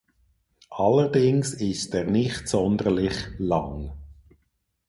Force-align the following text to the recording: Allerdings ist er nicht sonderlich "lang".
Allerdings 0.71 1.53
ist 1.53 1.93
er 1.93 2.05
nicht 2.05 2.47
sonderlich 2.49 3.13
"lang". 3.37 3.93